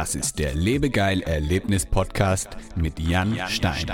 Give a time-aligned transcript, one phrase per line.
[0.00, 3.84] Das ist der Lebegeil Erlebnis Podcast mit Jan Stein.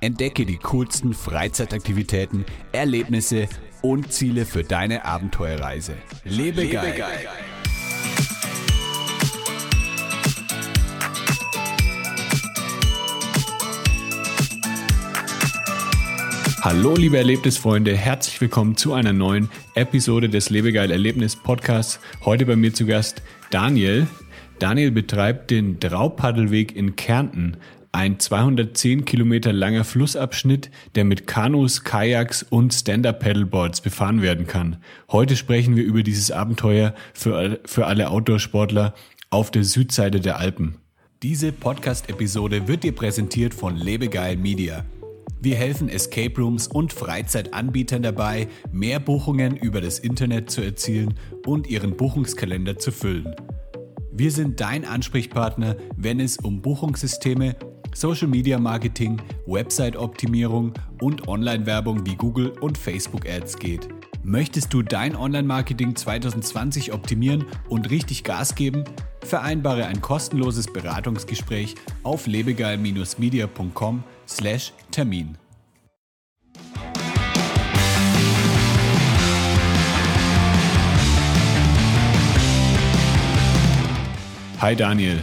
[0.00, 3.46] Entdecke die coolsten Freizeitaktivitäten, Erlebnisse
[3.80, 5.94] und Ziele für deine Abenteuerreise.
[6.24, 6.86] Lebegeil.
[6.86, 7.28] Lebegeil.
[16.62, 22.00] Hallo liebe Erlebnisfreunde, herzlich willkommen zu einer neuen Episode des Lebegeil Erlebnis Podcasts.
[22.24, 24.08] Heute bei mir zu Gast Daniel.
[24.58, 27.56] Daniel betreibt den Draupaddelweg in Kärnten,
[27.94, 34.78] ein 210 Kilometer langer Flussabschnitt, der mit Kanus, Kajaks und Stand-Up-Paddleboards befahren werden kann.
[35.10, 38.94] Heute sprechen wir über dieses Abenteuer für, für alle Outdoor-Sportler
[39.30, 40.76] auf der Südseite der Alpen.
[41.22, 44.84] Diese Podcast-Episode wird dir präsentiert von Lebegeil Media.
[45.40, 51.14] Wir helfen Escape Rooms und Freizeitanbietern dabei, mehr Buchungen über das Internet zu erzielen
[51.46, 53.34] und ihren Buchungskalender zu füllen.
[54.16, 57.56] Wir sind dein Ansprechpartner, wenn es um Buchungssysteme,
[57.92, 63.88] Social Media Marketing, Website-Optimierung und Online-Werbung wie Google und Facebook Ads geht.
[64.22, 68.84] Möchtest du dein Online-Marketing 2020 optimieren und richtig Gas geben?
[69.20, 74.04] Vereinbare ein kostenloses Beratungsgespräch auf lebegeil-media.com
[84.60, 85.18] Hi Daniel.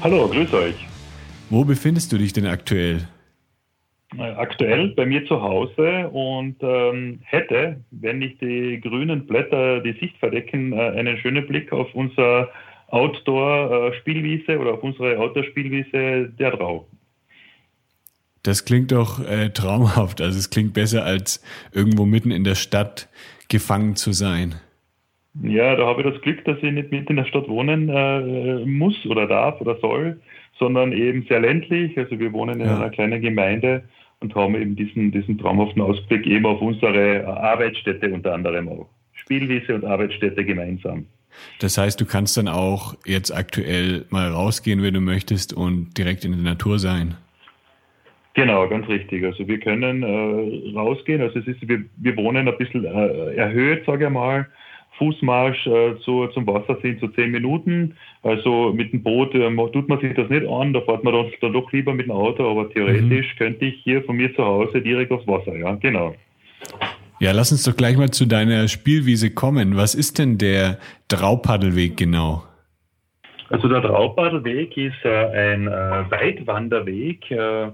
[0.00, 0.74] Hallo, grüß euch.
[1.50, 3.08] Wo befindest du dich denn aktuell?
[4.16, 10.16] Aktuell bei mir zu Hause und ähm, hätte, wenn nicht die grünen Blätter die Sicht
[10.16, 12.48] verdecken, äh, einen schönen Blick auf unser
[12.88, 16.88] Outdoor-Spielwiese äh, oder auf unsere Outdoor-Spielwiese der Drau.
[18.42, 20.22] Das klingt doch äh, traumhaft.
[20.22, 21.42] Also es klingt besser, als
[21.72, 23.10] irgendwo mitten in der Stadt
[23.48, 24.54] gefangen zu sein.
[25.42, 28.64] Ja, da habe ich das Glück, dass ich nicht mitten in der Stadt wohnen äh,
[28.64, 30.20] muss oder darf oder soll,
[30.58, 31.96] sondern eben sehr ländlich.
[31.96, 32.76] Also wir wohnen in ja.
[32.76, 33.84] einer kleinen Gemeinde
[34.20, 38.88] und haben eben diesen, diesen traumhaften Ausblick eben auf unsere Arbeitsstätte unter anderem auch.
[39.12, 41.06] Spielwiese und Arbeitsstätte gemeinsam.
[41.60, 46.24] Das heißt, du kannst dann auch jetzt aktuell mal rausgehen, wenn du möchtest und direkt
[46.24, 47.16] in der Natur sein.
[48.34, 49.24] Genau, ganz richtig.
[49.24, 51.20] Also wir können äh, rausgehen.
[51.20, 54.46] Also es ist, wir, wir wohnen ein bisschen äh, erhöht, sage ich mal.
[54.98, 57.96] Fußmarsch äh, zu, zum Wasser sind so zehn Minuten.
[58.22, 61.26] Also mit dem Boot äh, tut man sich das nicht an, da fährt man dann,
[61.40, 63.38] dann doch lieber mit dem Auto, aber theoretisch mhm.
[63.38, 66.14] könnte ich hier von mir zu Hause direkt aufs Wasser, ja, genau.
[67.20, 69.76] Ja, lass uns doch gleich mal zu deiner Spielwiese kommen.
[69.76, 72.44] Was ist denn der Draupaddelweg genau?
[73.50, 77.68] Also der Draupaddelweg ist äh, ein äh, Weitwanderweg, äh,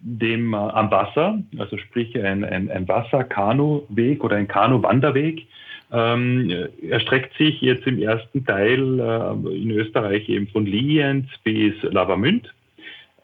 [0.00, 5.46] dem äh, am Wasser, also sprich ein, ein, ein Wasser-Kanu-Weg oder ein Kanu-Wanderweg,
[5.92, 12.52] ähm, erstreckt sich jetzt im ersten Teil äh, in Österreich eben von Lienz bis Lavamünd.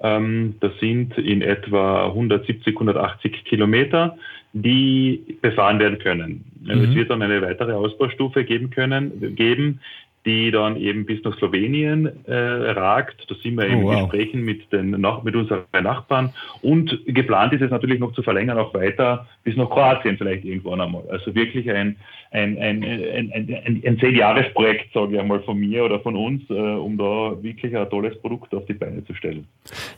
[0.00, 4.16] Ähm, das sind in etwa 170, 180 Kilometer,
[4.52, 6.44] die befahren werden können.
[6.60, 6.70] Mhm.
[6.70, 9.80] Es wird dann eine weitere Ausbaustufe geben können, geben,
[10.24, 13.24] die dann eben bis nach Slowenien äh, ragt.
[13.28, 14.02] Da sind wir oh, wow.
[14.02, 16.32] Gesprächen mit, den, nach, mit unseren Nachbarn.
[16.60, 20.80] Und geplant ist es natürlich noch zu verlängern, auch weiter bis nach Kroatien vielleicht irgendwann
[20.80, 21.02] einmal.
[21.10, 21.96] Also wirklich ein,
[22.30, 26.52] ein, ein, ein, ein, ein Zehn-Jahres-Projekt, sage ich einmal, von mir oder von uns, äh,
[26.52, 29.46] um da wirklich ein tolles Produkt auf die Beine zu stellen.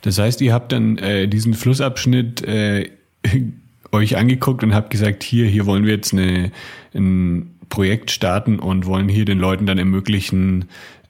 [0.01, 2.89] Das heißt, ihr habt dann äh, diesen Flussabschnitt äh,
[3.91, 6.51] euch angeguckt und habt gesagt, hier, hier wollen wir jetzt eine,
[6.93, 10.65] ein Projekt starten und wollen hier den Leuten dann ermöglichen,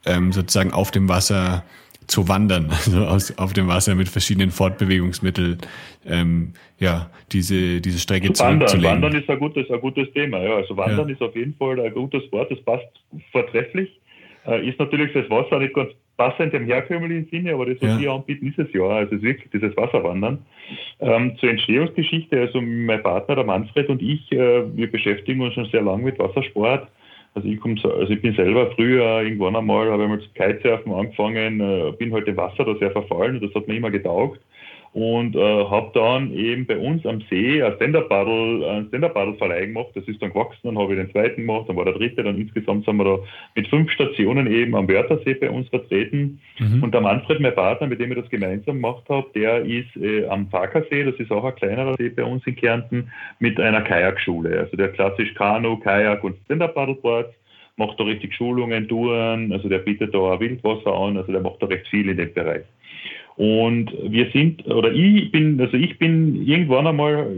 [0.06, 1.64] ähm, sozusagen auf dem Wasser
[2.08, 5.60] zu wandern, also aus, auf dem Wasser mit verschiedenen Fortbewegungsmitteln,
[6.06, 8.84] ähm, ja, diese, diese Strecke zu wandern.
[8.84, 10.56] Wandern ist ein gutes, ein gutes Thema, ja.
[10.56, 11.16] Also Wandern ja.
[11.16, 12.88] ist auf jeden Fall ein gutes Wort, das passt
[13.32, 13.90] vortrefflich.
[14.46, 18.00] Äh, ist natürlich fürs Wasser nicht ganz passend im herkömmlichen Sinne, aber das, was ja.
[18.00, 18.84] wir anbieten, ist es ja.
[18.84, 20.46] Also es ist wirklich dieses Wasserwandern.
[21.00, 25.66] Ähm, zur Entstehungsgeschichte, also mein Partner, der Manfred und ich, äh, wir beschäftigen uns schon
[25.66, 26.88] sehr lange mit Wassersport.
[27.34, 30.94] Also ich, komm, also ich bin selber früher irgendwann einmal, habe ich mal zu Kitesurfen
[30.94, 34.40] angefangen, äh, bin halt im Wasser da sehr verfallen und das hat mir immer getaugt
[34.96, 39.90] und äh, habe dann eben bei uns am See ein Stand-Up-Paddle Stand Verleih gemacht.
[39.94, 42.40] Das ist dann gewachsen, dann habe ich den zweiten gemacht, dann war der dritte, dann
[42.40, 43.20] insgesamt sind wir da
[43.56, 46.40] mit fünf Stationen eben am Wörthersee bei uns vertreten.
[46.60, 46.82] Mhm.
[46.82, 50.28] Und der Manfred, mein Partner, mit dem ich das gemeinsam gemacht habe, der ist äh,
[50.28, 54.62] am Farkersee, das ist auch ein kleinerer See bei uns in Kärnten, mit einer Kajakschule.
[54.62, 57.34] Also der klassisch Kanu, Kajak und Stand-Up-Paddleboards
[57.76, 61.62] macht da richtig Schulungen, Touren, also der bietet da auch Wildwasser an, also der macht
[61.62, 62.64] da recht viel in dem Bereich.
[63.38, 67.30] Und wir sind, oder ich bin, also ich bin irgendwann einmal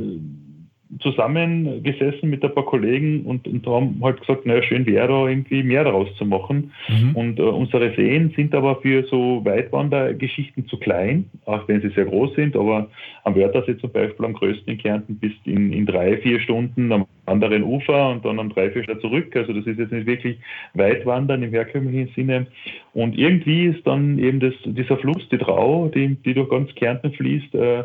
[1.02, 5.62] zusammengesessen mit ein paar Kollegen und, und haben halt gesagt, naja, schön wäre da irgendwie
[5.62, 6.72] mehr daraus zu machen.
[6.88, 7.16] Mhm.
[7.16, 12.06] Und äh, unsere Seen sind aber für so Weitwandergeschichten zu klein, auch wenn sie sehr
[12.06, 12.56] groß sind.
[12.56, 12.88] Aber
[13.26, 17.06] am Wörthersee zum Beispiel am größten in Kärnten bis in, in drei, vier Stunden am
[17.26, 19.36] anderen Ufer und dann am drei, vier Stunden zurück.
[19.36, 20.38] Also das ist jetzt nicht wirklich
[20.74, 22.48] Weitwandern im herkömmlichen Sinne.
[22.94, 27.12] Und irgendwie ist dann eben das, dieser Fluss, die Trau, die, die durch ganz Kärnten
[27.12, 27.84] fließt, äh,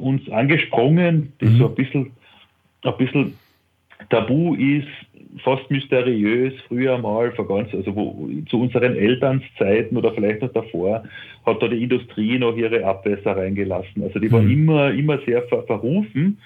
[0.00, 1.56] uns angesprungen, die mhm.
[1.56, 2.10] so ein bisschen
[2.90, 3.38] ein bisschen
[4.10, 4.88] tabu ist,
[5.42, 11.04] fast mysteriös, früher mal, vor ganz, also wo, zu unseren Elternszeiten oder vielleicht noch davor,
[11.46, 14.02] hat da die Industrie noch ihre Abwässer reingelassen.
[14.02, 14.52] Also die waren mhm.
[14.52, 16.38] immer, immer sehr ver verrufen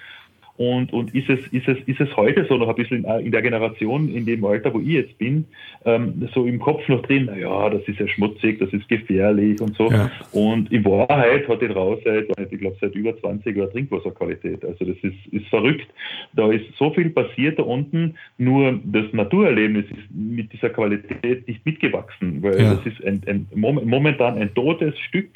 [0.57, 3.31] und, und ist, es, ist, es, ist es heute so noch ein bisschen in, in
[3.31, 5.45] der Generation, in dem Alter, wo ich jetzt bin,
[5.85, 9.75] ähm, so im Kopf noch drin, naja, das ist ja schmutzig, das ist gefährlich und
[9.75, 9.91] so.
[9.91, 10.11] Ja.
[10.31, 14.65] Und in Wahrheit hat die Drau seit, ich glaube, seit über 20 Jahren Trinkwasserqualität.
[14.65, 15.87] Also das ist, ist verrückt.
[16.33, 21.63] Da ist so viel passiert da unten, nur das Naturerlebnis ist mit dieser Qualität nicht
[21.65, 22.73] mitgewachsen, weil ja.
[22.73, 25.29] das ist ein, ein, momentan ein totes Stück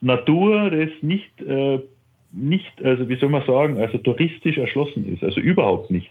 [0.00, 1.78] Natur, das nicht äh,
[2.32, 6.10] nicht, also wie soll man sagen, also touristisch erschlossen ist, also überhaupt nicht.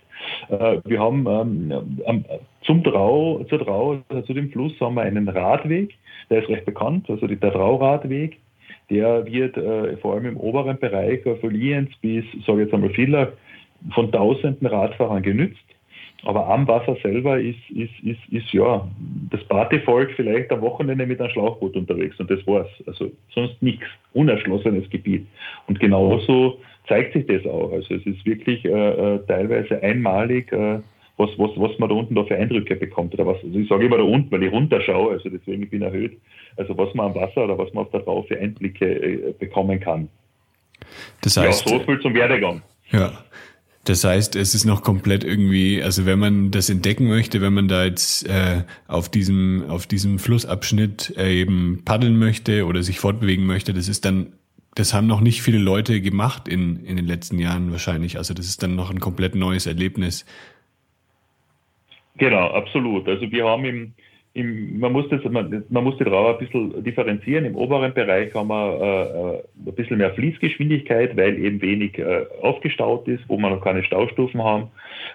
[0.50, 2.25] Äh, wir haben ähm,
[2.63, 5.95] zum Drau, zur Drau, also zu dem Fluss haben wir einen Radweg,
[6.29, 8.38] der ist recht bekannt, also der Drau-Radweg,
[8.89, 12.91] der wird äh, vor allem im oberen Bereich von Lienz bis, sage ich jetzt einmal,
[12.91, 13.29] Villach
[13.94, 15.63] von tausenden Radfahrern genützt.
[16.23, 18.88] Aber am Wasser selber ist, ist, ist, ist ja
[19.31, 22.69] das Partyvolk vielleicht am Wochenende mit einem Schlauchboot unterwegs und das war's.
[22.85, 25.25] Also sonst nichts, unerschlossenes Gebiet.
[25.68, 27.71] Und genauso zeigt sich das auch.
[27.71, 28.69] Also es ist wirklich äh,
[29.15, 30.79] äh, teilweise einmalig, äh,
[31.18, 33.13] was, was, was man da unten da für Eindrücke bekommt.
[33.15, 35.88] Oder was, also ich sage immer da unten, weil ich runterschaue, also deswegen bin ich
[35.88, 36.18] erhöht.
[36.57, 39.79] Also was man am Wasser oder was man auf der Frau für Einblicke äh, bekommen
[39.79, 40.07] kann.
[41.21, 42.62] Das heißt, ja, so viel zum Werdegang.
[42.91, 43.12] Ja,
[43.86, 47.68] das heißt, es ist noch komplett irgendwie, also wenn man das entdecken möchte, wenn man
[47.68, 53.45] da jetzt äh, auf diesem auf diesem Flussabschnitt äh, eben paddeln möchte oder sich fortbewegen
[53.45, 54.33] möchte, das ist dann,
[54.75, 58.18] das haben noch nicht viele Leute gemacht in in den letzten Jahren wahrscheinlich.
[58.18, 60.25] Also das ist dann noch ein komplett neues Erlebnis.
[62.18, 63.07] Genau, absolut.
[63.07, 63.94] Also wir haben im
[64.33, 67.45] im, man, muss das, man, man muss die Trauer ein bisschen differenzieren.
[67.45, 72.25] Im oberen Bereich haben wir äh, äh, ein bisschen mehr Fließgeschwindigkeit, weil eben wenig äh,
[72.42, 74.69] aufgestaut ist, wo wir noch keine Staustufen haben.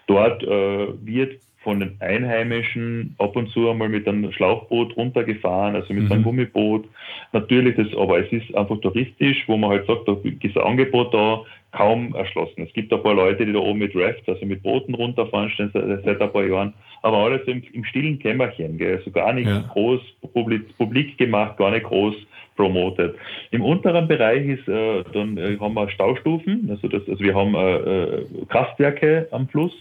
[0.06, 5.92] Dort äh, wird von den Einheimischen ab und zu einmal mit einem Schlauchboot runtergefahren, also
[5.92, 6.12] mit mhm.
[6.12, 6.84] einem Gummiboot.
[7.32, 11.12] Natürlich, das, aber es ist einfach touristisch, wo man halt sagt, da ist ein Angebot
[11.12, 11.42] da,
[11.72, 12.62] kaum erschlossen.
[12.62, 15.72] Es gibt ein paar Leute, die da oben mit Rafts, also mit Booten runterfahren, seit,
[15.72, 16.72] seit ein paar Jahren,
[17.02, 18.96] aber alles im, im stillen Kämmerchen, gell?
[18.96, 19.64] also gar nicht ja.
[19.72, 20.00] groß
[20.32, 22.14] publik, publik, gemacht, gar nicht groß
[22.56, 23.16] promotet.
[23.50, 27.54] Im unteren Bereich ist, äh, dann äh, haben wir Staustufen, also, das, also wir haben
[27.54, 29.72] äh, äh Kraftwerke am Fluss,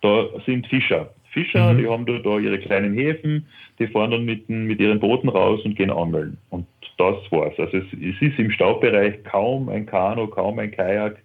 [0.00, 1.10] da sind Fischer.
[1.30, 1.78] Fischer, mhm.
[1.78, 3.46] die haben da, da, ihre kleinen Häfen,
[3.78, 6.36] die fahren dann mit, mit ihren Booten raus und gehen angeln.
[6.50, 6.66] Und
[6.98, 7.58] das war's.
[7.58, 11.16] Also es, es ist im Staubereich kaum ein Kanu, kaum ein Kajak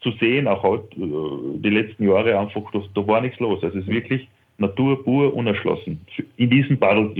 [0.00, 3.64] zu sehen, auch halt, die letzten Jahre einfach, da, da war nichts los.
[3.64, 6.00] Also es ist wirklich Natur pur unerschlossen.
[6.36, 7.10] In diesem Paddel,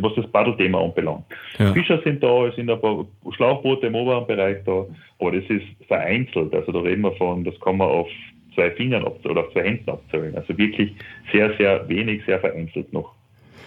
[0.00, 1.24] was das Paddelthema anbelangt.
[1.58, 1.72] Ja.
[1.72, 4.86] Fischer sind da, es sind ein paar Schlauchboote im oberen Bereich da,
[5.18, 6.54] aber das ist vereinzelt.
[6.54, 8.08] Also da reden wir von, das kann man auf
[8.54, 10.34] zwei Fingern oder auf zwei Händen abzählen.
[10.34, 10.92] Also wirklich
[11.32, 13.14] sehr, sehr wenig, sehr vereinzelt noch.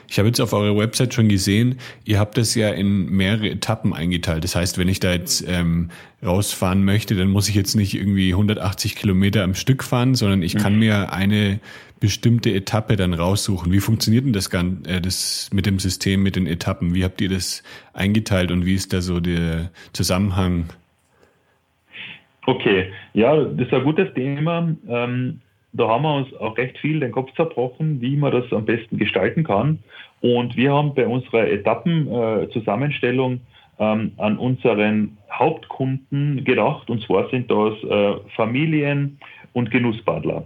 [0.08, 3.94] Ich habe jetzt auf eurer Website schon gesehen, ihr habt das ja in mehrere Etappen
[3.94, 4.44] eingeteilt.
[4.44, 5.90] Das heißt, wenn ich da jetzt ähm,
[6.24, 10.56] rausfahren möchte, dann muss ich jetzt nicht irgendwie 180 Kilometer am Stück fahren, sondern ich
[10.56, 10.80] kann mhm.
[10.80, 11.60] mir eine
[12.00, 13.72] bestimmte Etappe dann raussuchen.
[13.72, 16.94] Wie funktioniert denn das, äh, das mit dem System, mit den Etappen?
[16.94, 20.66] Wie habt ihr das eingeteilt und wie ist da so der Zusammenhang?
[22.48, 24.76] Okay, ja, das ist ein gutes Thema.
[24.90, 25.42] Ähm,
[25.74, 28.98] da haben wir uns auch recht viel den Kopf zerbrochen, wie man das am besten
[28.98, 29.80] gestalten kann.
[30.20, 33.40] Und wir haben bei unserer Etappenzusammenstellung äh,
[33.82, 36.90] ähm, an unseren Hauptkunden gedacht.
[36.90, 39.18] Und zwar sind das äh, Familien
[39.54, 40.46] und Genussbadler.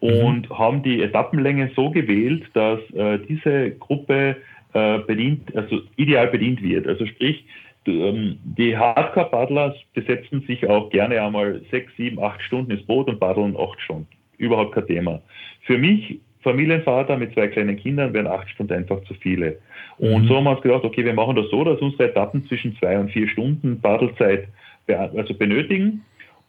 [0.00, 0.08] Mhm.
[0.08, 0.58] Und mhm.
[0.58, 4.36] haben die Etappenlänge so gewählt, dass äh, diese Gruppe
[4.74, 6.86] äh, bedient, also ideal bedient wird.
[6.86, 7.44] Also sprich,
[7.86, 13.20] ähm, die Hardcore-Paddler besetzen sich auch gerne einmal sechs, sieben, acht Stunden ins Boot und
[13.20, 15.22] paddeln acht Stunden überhaupt kein Thema.
[15.62, 19.58] Für mich, Familienvater mit zwei kleinen Kindern, wären acht Stunden einfach zu viele.
[19.98, 20.28] Und mhm.
[20.28, 22.98] so haben wir uns gedacht, okay, wir machen das so, dass unsere Etappen zwischen zwei
[22.98, 24.48] und vier Stunden Paddelzeit
[24.88, 26.04] also benötigen.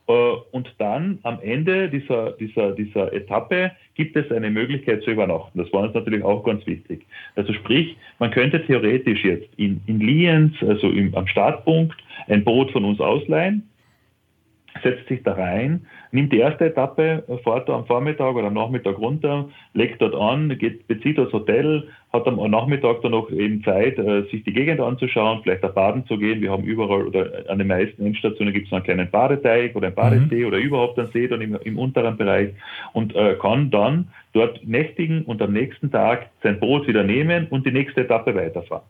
[0.08, 0.14] Äh,
[0.52, 5.58] und dann am Ende dieser, dieser, dieser Etappe gibt es eine Möglichkeit zu übernachten.
[5.58, 7.06] Das war uns natürlich auch ganz wichtig.
[7.36, 11.96] Also sprich, man könnte theoretisch jetzt in, in Lienz, also im, am Startpunkt,
[12.28, 13.64] ein Boot von uns ausleihen
[14.84, 19.50] setzt sich da rein, nimmt die erste Etappe, fährt am Vormittag oder am Nachmittag runter,
[19.74, 24.24] legt dort an, geht, bezieht das Hotel, hat am Nachmittag dann noch eben Zeit, äh,
[24.24, 26.42] sich die Gegend anzuschauen, vielleicht auch baden zu gehen.
[26.42, 29.88] Wir haben überall oder an den meisten Endstationen gibt es noch einen kleinen Badeteich oder
[29.88, 30.48] einen Badesee mhm.
[30.48, 32.52] oder überhaupt einen See dann im, im unteren Bereich
[32.94, 37.66] und äh, kann dann dort nächtigen und am nächsten Tag sein Boot wieder nehmen und
[37.66, 38.84] die nächste Etappe weiterfahren,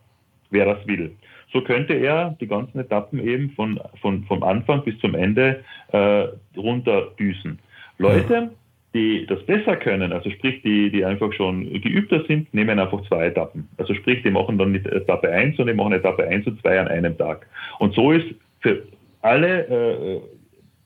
[0.50, 1.12] wer das will.
[1.52, 6.26] So könnte er die ganzen Etappen eben von, von, vom Anfang bis zum Ende äh,
[6.56, 7.58] runterdüsen.
[7.98, 8.50] Leute,
[8.94, 13.26] die das besser können, also sprich, die, die einfach schon geübter sind, nehmen einfach zwei
[13.26, 13.68] Etappen.
[13.76, 16.80] Also sprich, die machen dann nicht Etappe 1, sondern die machen Etappe 1 und 2
[16.80, 17.46] an einem Tag.
[17.78, 18.26] Und so ist
[18.60, 18.82] für
[19.22, 20.20] alle äh,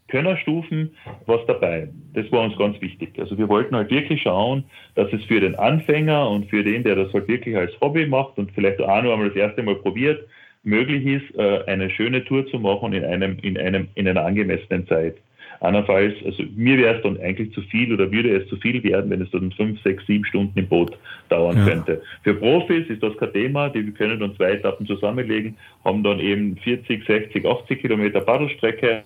[0.09, 0.91] Könnerstufen
[1.27, 1.89] was dabei.
[2.15, 3.19] Das war uns ganz wichtig.
[3.19, 4.65] Also wir wollten halt wirklich schauen,
[4.97, 8.39] dass es für den Anfänger und für den, der das halt wirklich als Hobby macht
[8.39, 10.27] und vielleicht auch nur einmal das erste Mal probiert,
[10.63, 14.87] möglich ist, äh, eine schöne Tour zu machen in einem, in einem, in einer angemessenen
[14.87, 15.17] Zeit.
[15.61, 19.11] Andernfalls, also mir wäre es dann eigentlich zu viel oder würde es zu viel werden,
[19.11, 20.97] wenn es dann fünf, sechs, sieben Stunden im Boot
[21.29, 21.65] dauern ja.
[21.65, 22.03] könnte.
[22.23, 26.57] Für Profis ist das kein Thema, die können dann zwei Etappen zusammenlegen, haben dann eben
[26.57, 29.03] 40, 60, 80 Kilometer Paddelstrecke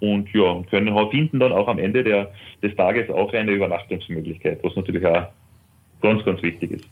[0.00, 2.32] und ja, können finden dann auch am Ende der,
[2.62, 5.26] des Tages auch eine Übernachtungsmöglichkeit, was natürlich auch
[6.00, 6.88] ganz, ganz wichtig ist.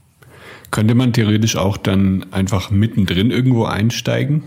[0.70, 4.44] Könnte man theoretisch auch dann einfach mittendrin irgendwo einsteigen?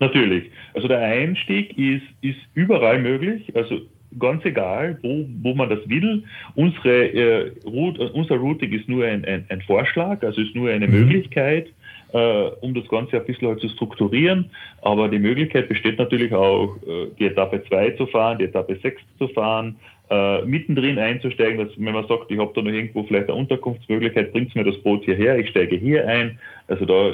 [0.00, 0.50] Natürlich.
[0.74, 3.54] Also der Einstieg ist, ist überall möglich.
[3.56, 3.80] Also
[4.18, 6.24] ganz egal, wo, wo man das will.
[6.54, 10.86] Unsere, äh, Route, unser Routing ist nur ein, ein, ein, Vorschlag, also ist nur eine
[10.86, 11.00] mhm.
[11.00, 11.68] Möglichkeit,
[12.12, 12.18] äh,
[12.60, 14.50] um das Ganze ein bisschen halt zu strukturieren.
[14.82, 19.02] Aber die Möglichkeit besteht natürlich auch, äh, die Etappe 2 zu fahren, die Etappe 6
[19.18, 19.76] zu fahren,
[20.10, 24.32] äh, mittendrin einzusteigen, dass wenn man sagt, ich habe da noch irgendwo vielleicht eine Unterkunftsmöglichkeit,
[24.32, 26.38] bringt mir das Boot hierher, ich steige hier ein.
[26.66, 27.10] Also da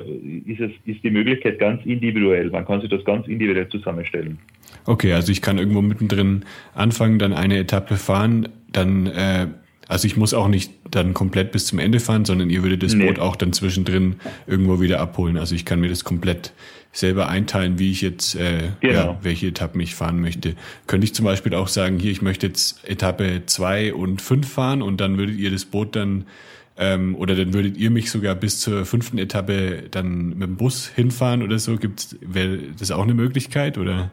[0.46, 2.50] ist es ist die Möglichkeit ganz individuell.
[2.50, 4.38] Man kann sich das ganz individuell zusammenstellen.
[4.86, 9.46] Okay, also ich kann irgendwo mittendrin anfangen, dann eine Etappe fahren, dann äh,
[9.88, 12.94] also ich muss auch nicht dann komplett bis zum Ende fahren, sondern ihr würdet das
[12.94, 13.06] nee.
[13.06, 15.36] Boot auch dann zwischendrin irgendwo wieder abholen.
[15.36, 16.52] Also ich kann mir das komplett
[16.94, 18.94] selber einteilen, wie ich jetzt, äh, genau.
[18.94, 20.54] ja, welche Etappen ich fahren möchte.
[20.86, 24.80] Könnte ich zum Beispiel auch sagen, hier, ich möchte jetzt Etappe zwei und fünf fahren
[24.80, 26.24] und dann würdet ihr das Boot dann
[26.78, 30.88] ähm, oder dann würdet ihr mich sogar bis zur fünften Etappe dann mit dem Bus
[30.88, 31.76] hinfahren oder so.
[31.76, 34.12] Gibt's, wäre das auch eine Möglichkeit oder?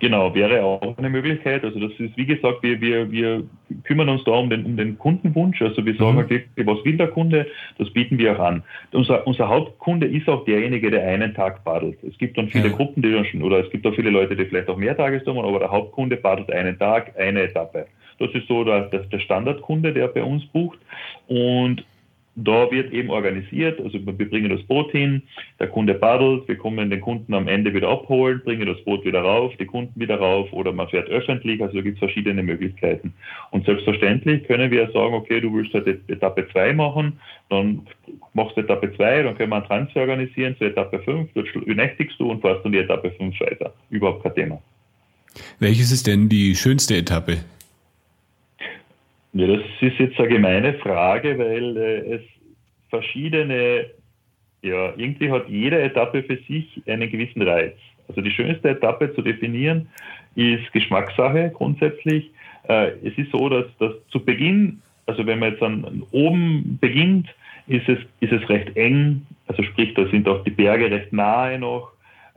[0.00, 1.64] Genau, wäre auch eine Möglichkeit.
[1.64, 3.44] Also das ist, wie gesagt, wir, wir, wir
[3.84, 5.62] kümmern uns da um den, um den Kundenwunsch.
[5.62, 6.18] Also wir sagen mhm.
[6.18, 7.46] halt wirklich, was will der Kunde,
[7.78, 8.62] das bieten wir auch an.
[8.92, 12.02] Unser, unser Hauptkunde ist auch derjenige, der einen Tag paddelt.
[12.04, 12.76] Es gibt dann viele ja.
[12.76, 15.46] Gruppen, die dann schon, oder es gibt auch viele Leute, die vielleicht auch mehr Tagestouren,
[15.46, 17.86] aber der Hauptkunde paddelt einen Tag, eine Etappe.
[18.18, 20.78] Das ist so der, der Standardkunde, der bei uns bucht.
[21.28, 21.82] Und
[22.34, 25.22] da wird eben organisiert, also wir bringen das Boot hin,
[25.60, 29.20] der Kunde paddelt, wir kommen den Kunden am Ende wieder abholen, bringen das Boot wieder
[29.20, 33.12] rauf, die Kunden wieder rauf oder man fährt öffentlich, also da gibt es verschiedene Möglichkeiten.
[33.50, 37.20] Und selbstverständlich können wir sagen, okay, du willst halt Etappe 2 machen,
[37.50, 37.82] dann
[38.32, 42.18] machst du Etappe 2, dann können wir einen Transfer organisieren zur Etappe 5, dort übernächtigst
[42.18, 43.74] du und fährst dann die Etappe 5 weiter.
[43.90, 44.62] Überhaupt kein Thema.
[45.58, 47.38] Welches ist denn die schönste Etappe?
[49.34, 52.22] Ja, das ist jetzt eine gemeine Frage, weil äh, es
[52.90, 53.86] verschiedene,
[54.60, 57.74] ja, irgendwie hat jede Etappe für sich einen gewissen Reiz.
[58.08, 59.88] Also die schönste Etappe zu definieren
[60.34, 62.30] ist Geschmackssache grundsätzlich.
[62.68, 67.28] Äh, es ist so, dass, dass zu Beginn, also wenn man jetzt an oben beginnt,
[67.68, 71.58] ist es, ist es recht eng, also sprich, da sind auch die Berge recht nahe
[71.58, 71.92] noch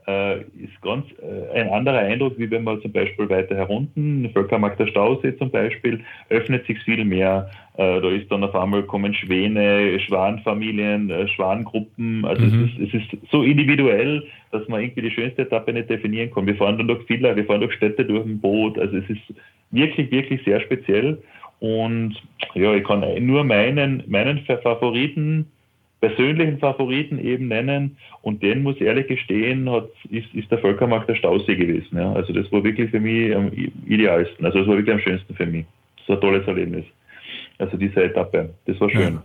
[0.06, 4.78] äh, ist ganz äh, ein anderer Eindruck, wie wenn man zum Beispiel weiter herunten, Völkermarkt
[4.78, 7.50] der Stausee zum Beispiel, öffnet sich viel mehr.
[7.76, 12.24] Äh, da ist dann auf einmal kommen Schwäne, Schwanfamilien, äh, Schwangruppen.
[12.24, 12.70] Also mhm.
[12.78, 16.46] es, ist, es ist so individuell, dass man irgendwie die schönste Etappe nicht definieren kann.
[16.46, 18.78] Wir fahren dann durch Villa, wir fahren durch Städte durch ein Boot.
[18.78, 19.34] Also es ist
[19.72, 21.18] wirklich, wirklich sehr speziell.
[21.58, 22.14] Und
[22.54, 25.50] ja, ich kann nur meinen, meinen Favoriten
[26.00, 27.96] persönlichen Favoriten eben nennen.
[28.22, 31.96] Und den muss ehrlich gestehen, hat, ist, ist der Völkermarkt der Stausee gewesen.
[31.96, 32.12] Ja.
[32.12, 33.50] Also das war wirklich für mich am
[33.86, 34.44] idealsten.
[34.44, 35.64] Also das war wirklich am schönsten für mich.
[35.98, 36.84] Das war ein tolles Erlebnis.
[37.58, 38.50] Also diese Etappe.
[38.66, 39.14] Das war schön.
[39.14, 39.22] Ja.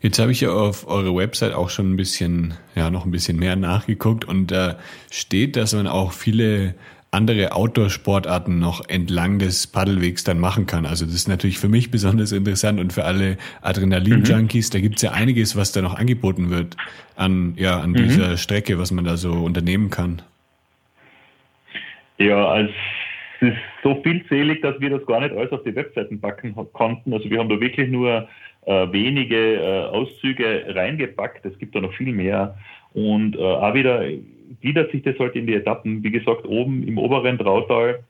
[0.00, 3.36] Jetzt habe ich ja auf eurer Website auch schon ein bisschen, ja, noch ein bisschen
[3.36, 4.78] mehr nachgeguckt und da
[5.10, 6.76] steht, dass man auch viele
[7.10, 10.84] andere Outdoor-Sportarten noch entlang des Paddelwegs dann machen kann.
[10.84, 14.68] Also das ist natürlich für mich besonders interessant und für alle Adrenalin-Junkies.
[14.68, 14.72] Mhm.
[14.72, 16.76] Da gibt's ja einiges, was da noch angeboten wird
[17.16, 17.96] an, ja, an mhm.
[17.96, 20.22] dieser Strecke, was man da so unternehmen kann.
[22.18, 22.72] Ja, also
[23.40, 27.12] es ist so vielzählig, dass wir das gar nicht alles auf die Webseiten packen konnten.
[27.12, 28.28] Also wir haben da wirklich nur
[28.66, 31.46] äh, wenige äh, Auszüge reingepackt.
[31.46, 32.56] Es gibt da noch viel mehr.
[32.92, 34.02] Und äh, auch wieder
[34.60, 36.02] gliedert sich das halt in die Etappen.
[36.02, 38.00] Wie gesagt, oben im oberen Trautal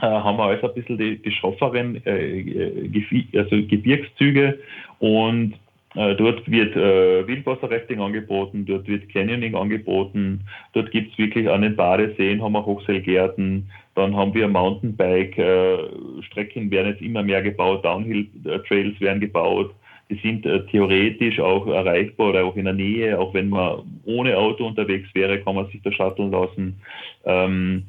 [0.00, 4.58] äh, haben wir alles ein bisschen die, die schrofferen äh, äh also Gebirgszüge
[4.98, 5.54] und
[5.94, 10.40] äh, dort wird äh, Wildwasserrafting angeboten, dort wird Canyoning angeboten,
[10.72, 16.70] dort gibt es wirklich an den Badeseen, haben wir Hochseilgärten, dann haben wir Mountainbike-Strecken, äh,
[16.70, 19.74] werden jetzt immer mehr gebaut, Downhill-Trails werden gebaut,
[20.12, 24.36] die sind äh, theoretisch auch erreichbar oder auch in der Nähe, auch wenn man ohne
[24.36, 26.80] Auto unterwegs wäre, kann man sich da shutteln lassen.
[27.24, 27.84] Ähm,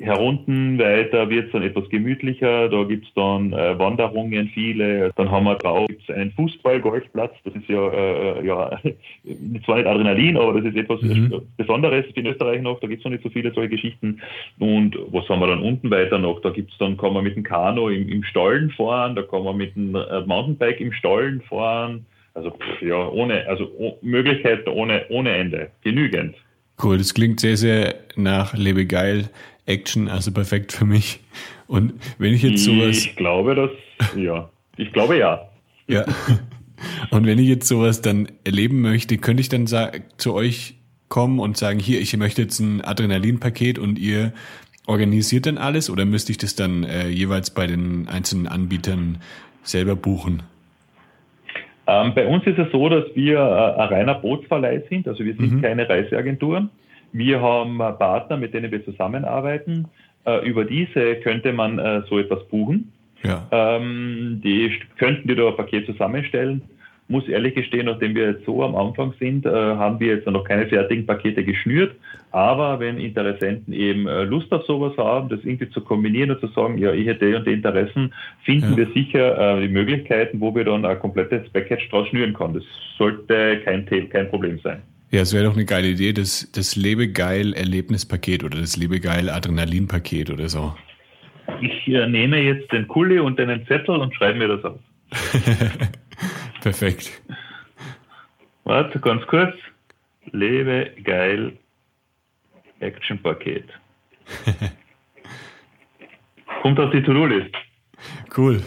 [0.00, 5.30] Herunten weiter wird es dann etwas gemütlicher, da gibt es dann äh, Wanderungen viele, dann
[5.30, 8.78] haben wir drauf einen Fußball-Golfplatz, das ist ja, äh, ja
[9.64, 11.42] zwar nicht Adrenalin, aber das ist etwas mhm.
[11.56, 14.20] Besonderes in Österreich noch, da gibt es noch nicht so viele solche Geschichten.
[14.58, 16.40] Und was haben wir dann unten weiter noch?
[16.40, 19.56] Da gibt's dann, kann man mit dem Kanu im, im Stollen fahren, da kann man
[19.56, 25.30] mit dem äh, Mountainbike im Stollen fahren, also ja, ohne, also oh, Möglichkeiten ohne, ohne
[25.30, 26.36] Ende, genügend.
[26.82, 29.30] Cool, das klingt sehr, sehr nach Lebe geil.
[29.68, 31.20] Action, also perfekt für mich.
[31.66, 32.96] Und wenn ich jetzt sowas.
[32.96, 33.70] Ich glaube, dass,
[34.16, 34.48] ja.
[34.76, 35.48] Ich glaube ja.
[35.86, 36.04] Ja.
[37.10, 40.74] Und wenn ich jetzt sowas dann erleben möchte, könnte ich dann zu euch
[41.08, 44.32] kommen und sagen, hier, ich möchte jetzt ein Adrenalinpaket und ihr
[44.86, 49.18] organisiert dann alles oder müsste ich das dann äh, jeweils bei den einzelnen Anbietern
[49.62, 50.42] selber buchen?
[51.86, 55.34] Ähm, bei uns ist es so, dass wir äh, ein reiner Bootsverleih sind, also wir
[55.34, 55.62] sind mhm.
[55.62, 56.68] keine Reiseagentur.
[57.12, 59.88] Wir haben Partner, mit denen wir zusammenarbeiten.
[60.28, 62.92] Äh, über diese könnte man äh, so etwas buchen.
[63.22, 63.46] Ja.
[63.50, 66.62] Ähm, die könnten dir da ein Paket zusammenstellen.
[67.10, 70.44] Muss ehrlich gestehen, nachdem wir jetzt so am Anfang sind, äh, haben wir jetzt noch
[70.44, 71.96] keine fertigen Pakete geschnürt.
[72.30, 76.76] Aber wenn Interessenten eben Lust auf sowas haben, das irgendwie zu kombinieren und zu sagen,
[76.76, 78.12] ja, ich hätte und die Interessen,
[78.42, 78.76] finden ja.
[78.76, 82.52] wir sicher die Möglichkeiten, wo wir dann ein komplettes Package draus schnüren können.
[82.52, 82.64] Das
[82.98, 84.82] sollte kein, kein Problem sein.
[85.10, 90.74] Ja, es wäre doch eine geile Idee, das, das Lebegeil-Erlebnispaket oder das Lebegeil-Adrenalinpaket oder so.
[91.62, 94.80] Ich äh, nehme jetzt den Kuli und einen Zettel und schreibe mir das auf.
[96.60, 97.22] Perfekt.
[98.64, 99.54] Warte, ganz kurz.
[100.32, 101.56] Lebegeil
[102.80, 103.64] Action-Paket.
[106.62, 107.54] Kommt auf die To-Do-List.
[108.36, 108.62] Cool.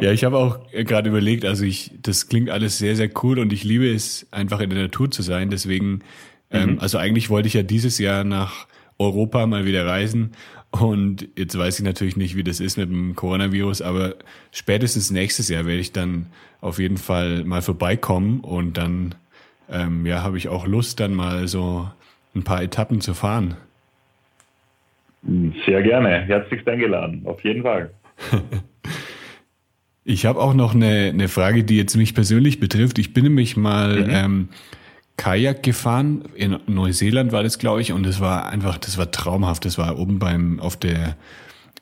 [0.00, 3.52] Ja, ich habe auch gerade überlegt, also ich, das klingt alles sehr, sehr cool und
[3.52, 5.50] ich liebe es, einfach in der Natur zu sein.
[5.50, 6.00] Deswegen,
[6.50, 6.70] ähm, mhm.
[6.70, 8.66] ähm, also eigentlich wollte ich ja dieses Jahr nach
[8.98, 10.32] Europa mal wieder reisen.
[10.70, 14.14] Und jetzt weiß ich natürlich nicht, wie das ist mit dem Coronavirus, aber
[14.52, 16.26] spätestens nächstes Jahr werde ich dann
[16.62, 19.14] auf jeden Fall mal vorbeikommen und dann
[19.70, 21.90] ähm, ja, habe ich auch Lust, dann mal so
[22.34, 23.56] ein paar Etappen zu fahren.
[25.66, 26.22] Sehr gerne.
[26.22, 27.90] Herzlichst eingeladen, auf jeden Fall.
[30.04, 32.98] Ich habe auch noch eine, eine Frage, die jetzt mich persönlich betrifft.
[32.98, 34.10] Ich bin nämlich mal mhm.
[34.10, 34.48] ähm,
[35.16, 36.24] Kajak gefahren.
[36.34, 39.64] In Neuseeland war das, glaube ich, und es war einfach, das war traumhaft.
[39.64, 41.16] Das war oben beim auf der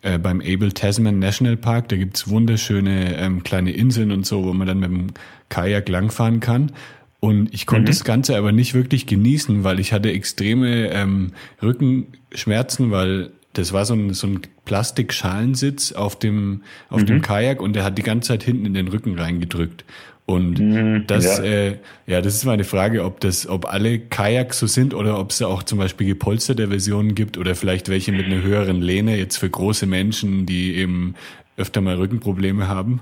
[0.03, 1.89] äh, beim Abel Tasman National Park.
[1.89, 5.07] Da gibt's wunderschöne ähm, kleine Inseln und so, wo man dann mit dem
[5.49, 6.73] Kajak langfahren kann.
[7.21, 7.87] Und ich konnte mhm.
[7.87, 13.85] das Ganze aber nicht wirklich genießen, weil ich hatte extreme ähm, Rückenschmerzen, weil das war
[13.85, 17.07] so ein, so ein Plastikschalensitz auf dem, auf mhm.
[17.07, 19.85] dem Kajak und der hat die ganze Zeit hinten in den Rücken reingedrückt.
[20.27, 21.45] Und mhm, das, ja.
[21.45, 25.31] Äh, ja, das ist meine Frage, ob das, ob alle Kajaks so sind oder ob
[25.31, 29.39] es auch zum Beispiel gepolsterte Versionen gibt oder vielleicht welche mit einer höheren Lehne jetzt
[29.39, 31.17] für große Menschen, die eben
[31.57, 33.01] öfter mal Rückenprobleme haben.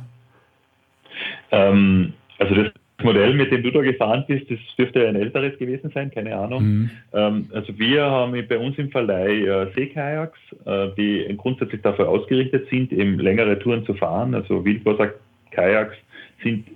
[1.51, 5.91] Ähm, also das Modell, mit dem du da gefahren bist, das dürfte ein älteres gewesen
[5.95, 6.65] sein, keine Ahnung.
[6.65, 6.91] Mhm.
[7.13, 12.69] Ähm, also wir haben bei uns im Verleih äh, Seekajaks, äh, die grundsätzlich dafür ausgerichtet
[12.71, 14.35] sind, eben längere Touren zu fahren.
[14.35, 15.97] Also Wildwasser-Kajaks
[16.43, 16.67] sind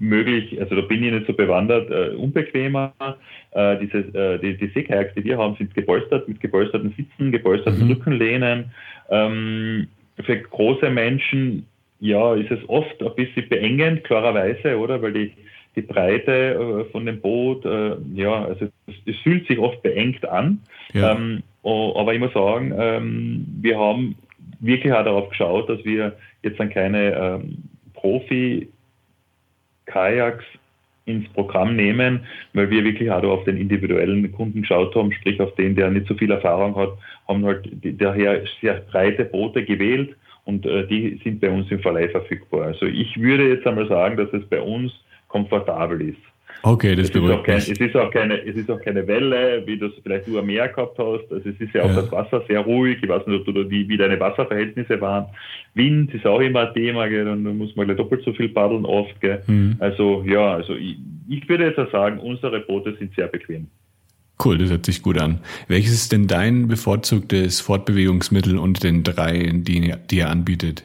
[0.00, 2.92] möglich, also da bin ich nicht so bewandert, äh, unbequemer.
[3.52, 7.84] Äh, diese, äh, die, die Seekajaks, die wir haben, sind gepolstert mit gepolsterten Sitzen, gepolsterten
[7.84, 7.92] mhm.
[7.92, 8.72] Rückenlehnen.
[9.10, 9.88] Ähm,
[10.24, 11.66] für große Menschen
[12.00, 15.02] ja, ist es oft ein bisschen beengend, klarerweise, oder?
[15.02, 15.32] Weil die
[15.78, 20.28] die Breite äh, von dem Boot, äh, ja, also es, es, fühlt sich oft beengt
[20.28, 20.60] an.
[20.92, 21.12] Ja.
[21.12, 24.16] Ähm, aber ich muss sagen, ähm, wir haben
[24.60, 27.58] wirklich auch darauf geschaut, dass wir jetzt dann keine ähm,
[27.94, 30.44] Profi-Kajaks
[31.04, 35.54] ins Programm nehmen, weil wir wirklich auch auf den individuellen Kunden geschaut haben, sprich auf
[35.54, 36.90] den, der nicht so viel Erfahrung hat,
[37.26, 40.14] haben halt daher sehr breite Boote gewählt
[40.44, 42.66] und äh, die sind bei uns im Verleih verfügbar.
[42.66, 44.92] Also ich würde jetzt einmal sagen, dass es bei uns
[45.28, 46.18] komfortabel ist.
[46.62, 49.86] Okay, das beruhigt kein, Es ist, auch keine, es ist auch keine Welle, wie du
[49.86, 51.30] es vielleicht am Meer gehabt hast.
[51.30, 51.96] Also es ist ja auch ja.
[51.96, 52.98] das Wasser sehr ruhig.
[53.00, 55.26] Ich weiß nicht, ob du wie, wie deine Wasserverhältnisse waren.
[55.74, 57.26] Wind ist auch immer ein Thema, gell?
[57.26, 59.20] dann muss man gleich doppelt so viel paddeln oft.
[59.20, 59.42] Gell?
[59.46, 59.76] Mhm.
[59.78, 60.96] Also ja, also ich,
[61.28, 63.68] ich würde jetzt auch sagen, unsere Boote sind sehr bequem.
[64.44, 65.40] Cool, das hört sich gut an.
[65.66, 70.84] Welches ist denn dein bevorzugtes Fortbewegungsmittel unter den drei, die, die ihr anbietet?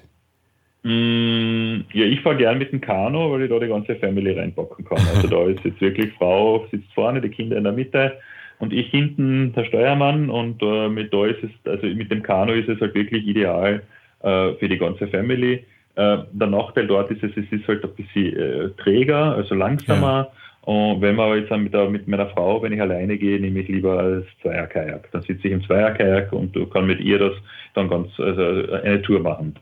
[0.84, 4.86] Mm, ja, ich fahre gern mit dem Kanu, weil ich da die ganze Family reinpacken
[4.86, 5.00] kann.
[5.16, 8.18] Also da ist jetzt wirklich Frau sitzt vorne, die Kinder in der Mitte
[8.60, 12.54] und ich hinten der Steuermann und äh, mit da ist es, also mit dem Kanu
[12.54, 13.82] ist es halt wirklich ideal
[14.22, 15.66] äh, für die ganze Family.
[15.96, 20.32] Äh, der Nachteil dort ist es, es ist halt ein bisschen äh, träger, also langsamer.
[20.32, 20.74] Ja.
[20.74, 23.68] Und wenn man jetzt mit, der, mit meiner Frau, wenn ich alleine gehe, nehme ich
[23.68, 25.12] lieber als Zweierkajak.
[25.12, 27.34] Dann sitze ich im Zweierkajak und du kann mit ihr das
[27.74, 29.56] dann ganz, also eine Tour machen.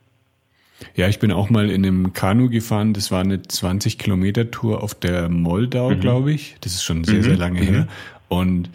[0.96, 2.94] Ja, ich bin auch mal in einem Kanu gefahren.
[2.94, 6.00] Das war eine 20 Kilometer Tour auf der Moldau, mhm.
[6.00, 6.56] glaube ich.
[6.62, 7.24] Das ist schon sehr, mhm.
[7.24, 7.66] sehr lange mhm.
[7.66, 7.88] her.
[8.30, 8.70] Und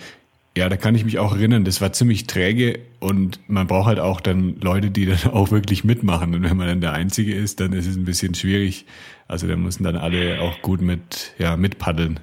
[0.56, 4.00] ja, da kann ich mich auch erinnern, das war ziemlich träge und man braucht halt
[4.00, 6.34] auch dann Leute, die dann auch wirklich mitmachen.
[6.34, 8.86] Und wenn man dann der Einzige ist, dann ist es ein bisschen schwierig.
[9.28, 12.20] Also da müssen dann alle auch gut mit, ja, mitpaddeln.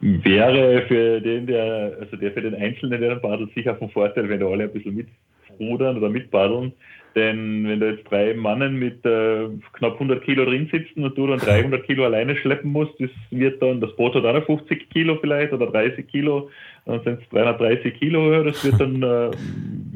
[0.00, 4.28] Wäre für den, der, also der für den Einzelnen, der dann paddelt, sicher von Vorteil,
[4.28, 6.72] wenn da alle ein bisschen mitrudern oder mitpaddeln.
[7.18, 11.26] Denn wenn da jetzt drei Mannen mit äh, knapp 100 Kilo drin sitzen und du
[11.26, 14.88] dann 300 Kilo alleine schleppen musst, das wird dann, das Boot hat auch noch 50
[14.90, 16.48] Kilo vielleicht oder 30 Kilo,
[16.86, 19.30] dann sind es 330 Kilo, das wird dann äh,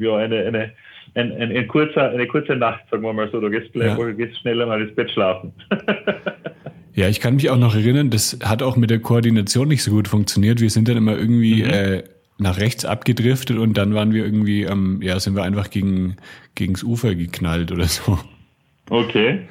[0.03, 0.71] ja eine, eine,
[1.15, 3.95] ein, ein, ein, kurzer, eine kurze Nacht, sagen wir mal so, da gehst du ja.
[4.11, 5.53] gehst schneller mal ins Bett schlafen.
[6.95, 9.89] Ja, ich kann mich auch noch erinnern, das hat auch mit der Koordination nicht so
[9.89, 10.61] gut funktioniert.
[10.61, 11.69] Wir sind dann immer irgendwie mhm.
[11.71, 12.03] äh,
[12.37, 16.17] nach rechts abgedriftet und dann waren wir irgendwie, ähm, ja, sind wir einfach gegen
[16.55, 18.19] gegens Ufer geknallt oder so.
[18.89, 19.41] Okay.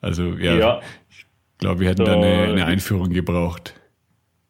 [0.00, 0.80] Also ja, ja.
[1.10, 1.26] ich
[1.58, 3.74] glaube, wir hätten da, da eine, eine, Einführung gebraucht.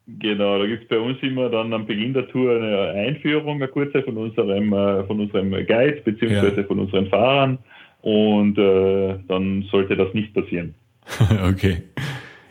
[0.07, 3.67] Genau, da gibt es bei uns immer dann am Beginn der Tour eine Einführung, eine
[3.67, 6.63] kurze von unserem, äh, von unserem Guide beziehungsweise ja.
[6.63, 7.59] von unseren Fahrern
[8.01, 10.75] und äh, dann sollte das nicht passieren.
[11.49, 11.83] okay.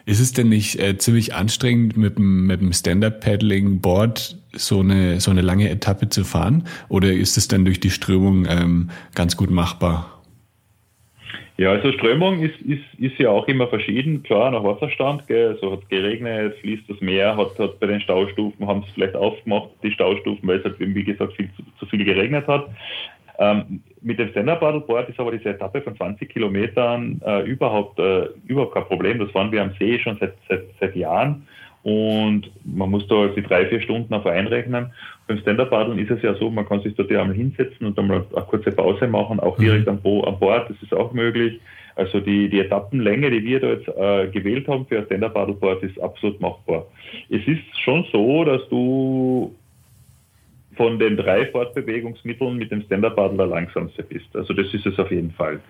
[0.09, 5.33] Ist es denn nicht äh, ziemlich anstrengend, mit dem, mit dem Stand-Up-Paddling-Board so eine, so
[5.33, 6.63] eine lange Etappe zu fahren?
[6.89, 10.23] Oder ist es dann durch die Strömung ähm, ganz gut machbar?
[11.59, 14.23] Ja, also Strömung ist, ist, ist ja auch immer verschieden.
[14.23, 18.65] Klar, nach Wasserstand, gell, also hat geregnet, fließt das Meer, hat, hat bei den Staustufen,
[18.67, 22.05] haben es vielleicht aufgemacht, die Staustufen, weil es halt, wie gesagt, viel zu, zu viel
[22.05, 22.69] geregnet hat.
[23.39, 28.29] Ähm, mit dem Stand-Up Paddleboard ist aber diese Etappe von 20 Kilometern äh, überhaupt, äh,
[28.47, 29.19] überhaupt kein Problem.
[29.19, 31.47] Das fahren wir am See schon seit, seit, seit Jahren
[31.87, 34.93] und man muss da die drei, vier Stunden auf einrechnen.
[35.29, 38.25] Beim Stand-Up-Paddeln ist es ja so, man kann sich dort einmal hinsetzen und dann mal
[38.35, 40.01] eine kurze Pause machen, auch direkt mhm.
[40.05, 41.61] am, am Bord, das ist auch möglich.
[41.95, 46.01] Also die, die Etappenlänge, die wir da jetzt äh, gewählt haben für ein Stand-Up-Paddleboard, ist
[46.01, 46.87] absolut machbar.
[47.31, 49.55] Es ist schon so, dass du
[50.77, 54.35] von den drei Fortbewegungsmitteln mit dem Stand-Up-Paddle der langsamste bist.
[54.35, 55.61] Also das ist es auf jeden Fall.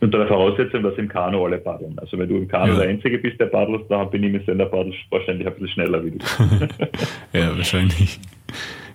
[0.00, 1.98] Unter der Voraussetzung, dass im Kanu alle paddeln.
[1.98, 2.80] Also wenn du im Kanu ja.
[2.80, 6.10] der Einzige bist, der paddelt, dann bin ich mit Stand-Up-Paddle wahrscheinlich ein bisschen schneller wie
[6.12, 6.18] du.
[7.38, 8.20] ja, wahrscheinlich.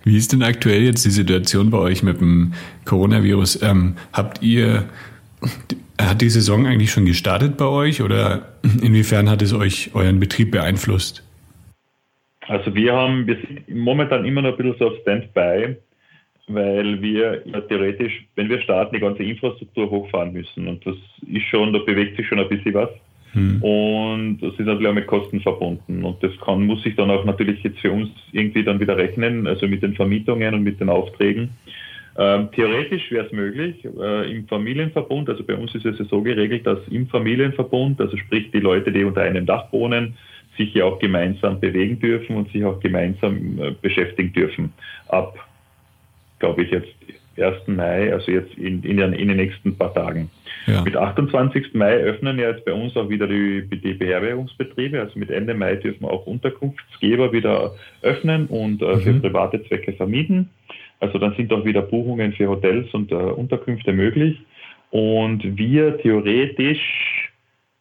[0.05, 2.53] Wie ist denn aktuell jetzt die Situation bei euch mit dem
[2.85, 3.61] Coronavirus?
[3.61, 4.85] Ähm, habt ihr,
[5.99, 10.51] hat die Saison eigentlich schon gestartet bei euch oder inwiefern hat es euch euren Betrieb
[10.51, 11.23] beeinflusst?
[12.47, 15.75] Also wir haben, wir sind momentan immer noch ein bisschen so auf Standby,
[16.47, 20.67] weil wir ja theoretisch, wenn wir starten, die ganze Infrastruktur hochfahren müssen.
[20.67, 20.95] Und das
[21.27, 22.89] ist schon, da bewegt sich schon ein bisschen was.
[23.31, 23.63] Hm.
[23.63, 26.03] Und das ist natürlich auch mit Kosten verbunden.
[26.03, 29.47] Und das kann, muss sich dann auch natürlich jetzt für uns irgendwie dann wieder rechnen,
[29.47, 31.49] also mit den Vermietungen und mit den Aufträgen.
[32.15, 36.21] Ähm, theoretisch wäre es möglich, äh, im Familienverbund, also bei uns ist es ja so
[36.21, 40.15] geregelt, dass im Familienverbund, also sprich die Leute, die unter einem Dach wohnen,
[40.57, 44.73] sich ja auch gemeinsam bewegen dürfen und sich auch gemeinsam äh, beschäftigen dürfen.
[45.07, 45.35] Ab,
[46.39, 46.93] glaube ich, jetzt
[47.37, 47.67] 1.
[47.67, 50.29] Mai, also jetzt in, in, den, in den nächsten paar Tagen.
[50.67, 50.83] Ja.
[50.83, 51.73] Mit 28.
[51.73, 54.99] Mai öffnen ja jetzt bei uns auch wieder die, die Beherbergungsbetriebe.
[54.99, 59.21] Also mit Ende Mai dürfen auch Unterkunftsgeber wieder öffnen und äh, für mhm.
[59.21, 60.49] private Zwecke vermieten.
[60.99, 64.39] Also dann sind auch wieder Buchungen für Hotels und äh, Unterkünfte möglich.
[64.91, 67.31] Und wir theoretisch,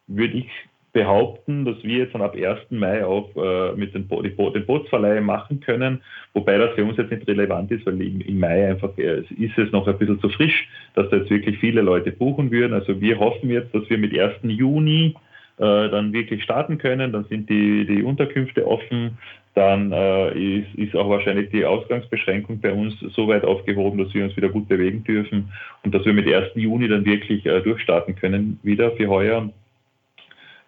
[0.07, 0.49] würde ich
[0.93, 2.69] behaupten, dass wir jetzt dann ab 1.
[2.69, 6.01] Mai auch äh, mit den, Bo Bo den Bootsverleih machen können,
[6.33, 9.57] wobei das für uns jetzt nicht relevant ist, weil im, im Mai einfach äh, ist
[9.57, 12.73] es noch ein bisschen zu frisch, dass da jetzt wirklich viele Leute buchen würden.
[12.73, 14.35] Also wir hoffen jetzt, dass wir mit 1.
[14.43, 15.15] Juni
[15.57, 19.17] äh, dann wirklich starten können, dann sind die, die Unterkünfte offen,
[19.55, 24.23] dann äh, ist, ist auch wahrscheinlich die Ausgangsbeschränkung bei uns so weit aufgehoben, dass wir
[24.23, 25.51] uns wieder gut bewegen dürfen
[25.83, 26.51] und dass wir mit 1.
[26.55, 29.49] Juni dann wirklich äh, durchstarten können wieder für heuer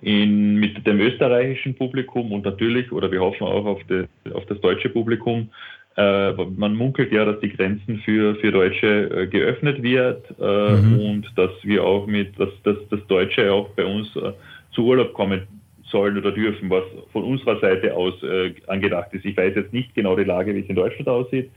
[0.06, 4.62] in, mit dem österreichischen Publikum und natürlich, oder wir hoffen auch auf, die, auf das
[4.62, 5.50] deutsche Publikum.
[5.98, 11.00] Äh, man munkelt ja, dass die Grenzen für, für Deutsche äh, geöffnet wird äh, mhm.
[11.00, 14.34] und dass wir auch mit, dass, dass das Deutsche auch bei uns äh,
[14.74, 15.48] zu Urlaub kommen
[15.90, 19.26] sollen oder dürfen, was von unserer Seite aus äh, angedacht ist.
[19.26, 21.50] Ich weiß jetzt nicht genau die Lage, wie es in Deutschland aussieht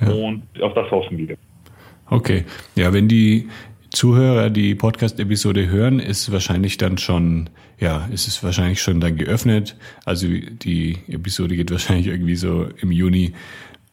[0.00, 0.10] ja.
[0.10, 1.36] und auf das hoffen wir.
[2.08, 2.44] Okay,
[2.76, 3.48] ja, wenn die
[3.96, 7.48] Zuhörer die Podcast-Episode hören, ist wahrscheinlich dann schon,
[7.80, 9.74] ja, ist es wahrscheinlich schon dann geöffnet.
[10.04, 13.32] Also die Episode geht wahrscheinlich irgendwie so im Juni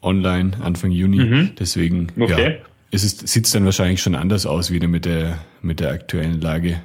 [0.01, 1.23] online, Anfang Juni.
[1.23, 1.51] Mhm.
[1.57, 2.55] Deswegen, okay.
[2.57, 5.91] ja, ist es sieht es dann wahrscheinlich schon anders aus wieder mit der, mit der
[5.91, 6.81] aktuellen Lage.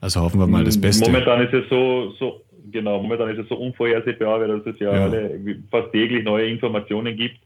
[0.00, 1.04] Also hoffen wir mal das Beste.
[1.04, 2.40] Momentan ist es so, so
[2.72, 5.04] genau, momentan ist es so unvorhersehbar, weil es ja, ja.
[5.04, 7.36] Alle, fast täglich neue Informationen gibt.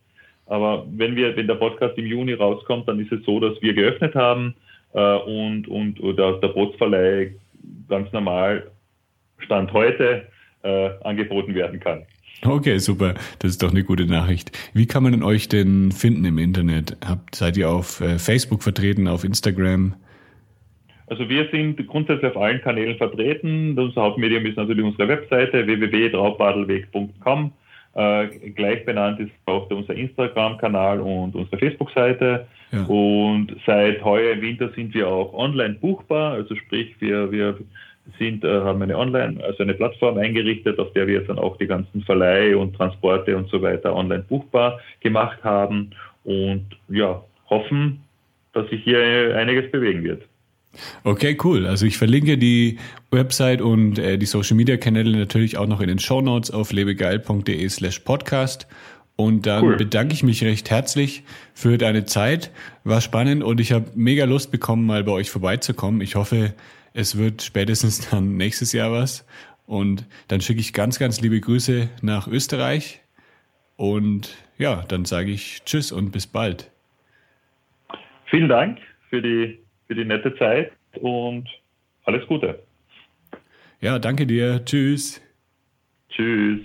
[0.46, 3.74] Aber wenn wir, wenn der Podcast im Juni rauskommt, dann ist es so, dass wir
[3.74, 4.54] geöffnet haben
[4.92, 7.34] äh, und, und oder der Bootsverleih
[7.88, 8.70] ganz normal
[9.38, 10.26] Stand heute
[10.62, 12.04] äh, angeboten werden kann.
[12.44, 13.14] Okay, super.
[13.40, 14.52] Das ist doch eine gute Nachricht.
[14.72, 16.96] Wie kann man denn euch denn finden im Internet?
[17.04, 19.94] Habt, seid ihr auf äh, Facebook vertreten, auf Instagram?
[21.08, 23.78] Also wir sind grundsätzlich auf allen Kanälen vertreten.
[23.78, 27.52] Unser Hauptmedium ist natürlich unsere Webseite www.traubadelweg.com.
[27.98, 32.46] Äh, gleich benannt ist auch unser Instagram-Kanal und unsere Facebook-Seite.
[32.70, 32.84] Ja.
[32.84, 36.34] Und seit heuer im Winter sind wir auch online buchbar.
[36.34, 37.58] Also sprich, wir, wir
[38.16, 41.66] sind, äh, haben eine Online, also eine Plattform eingerichtet, auf der wir dann auch die
[41.66, 45.90] ganzen Verleihe und Transporte und so weiter online buchbar gemacht haben
[46.22, 48.04] und ja, hoffen,
[48.52, 50.22] dass sich hier einiges bewegen wird.
[51.04, 51.66] Okay, cool.
[51.66, 52.78] Also ich verlinke die
[53.10, 56.72] Website und äh, die Social Media Kanäle natürlich auch noch in den Show Notes auf
[56.72, 58.66] lebegeil.de slash podcast.
[59.16, 59.76] Und dann cool.
[59.76, 62.52] bedanke ich mich recht herzlich für deine Zeit.
[62.84, 66.00] War spannend und ich habe mega Lust bekommen, mal bei euch vorbeizukommen.
[66.00, 66.54] Ich hoffe,
[66.94, 69.26] es wird spätestens dann nächstes Jahr was.
[69.66, 73.00] Und dann schicke ich ganz, ganz liebe Grüße nach Österreich.
[73.76, 76.70] Und ja, dann sage ich Tschüss und bis bald.
[78.26, 80.70] Vielen Dank für die, für die nette Zeit
[81.00, 81.48] und
[82.04, 82.62] alles Gute.
[83.80, 84.64] Ja, danke dir.
[84.64, 85.20] Tschüss.
[86.10, 86.60] Tschüss.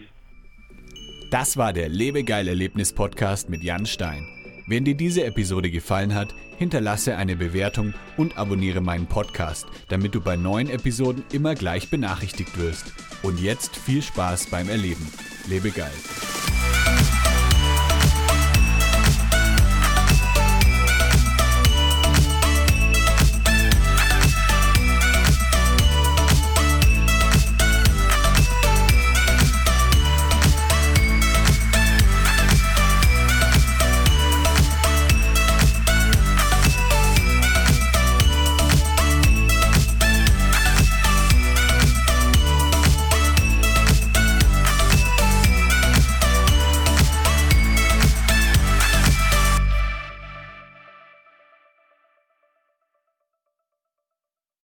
[1.31, 4.27] Das war der Lebegeil-Erlebnis-Podcast mit Jan Stein.
[4.67, 10.21] Wenn dir diese Episode gefallen hat, hinterlasse eine Bewertung und abonniere meinen Podcast, damit du
[10.21, 12.93] bei neuen Episoden immer gleich benachrichtigt wirst.
[13.23, 15.07] Und jetzt viel Spaß beim Erleben.
[15.49, 15.91] Lebe geil.